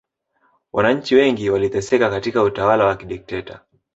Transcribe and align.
wananchi 0.73 1.15
wengi 1.15 1.49
waliteseka 1.49 2.09
katika 2.09 2.43
utawala 2.43 2.85
wa 2.85 2.95
kidikteta 2.95 3.61